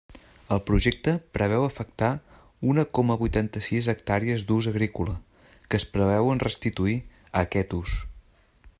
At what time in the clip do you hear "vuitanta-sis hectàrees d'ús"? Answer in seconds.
3.21-4.71